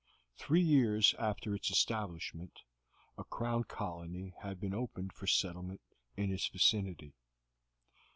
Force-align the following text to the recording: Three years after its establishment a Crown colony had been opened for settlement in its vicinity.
Three 0.35 0.63
years 0.63 1.13
after 1.19 1.53
its 1.53 1.69
establishment 1.69 2.61
a 3.19 3.23
Crown 3.23 3.65
colony 3.65 4.33
had 4.41 4.59
been 4.59 4.73
opened 4.73 5.13
for 5.13 5.27
settlement 5.27 5.81
in 6.17 6.31
its 6.33 6.47
vicinity. 6.47 7.13